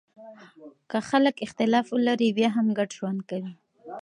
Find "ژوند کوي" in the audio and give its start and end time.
2.97-3.53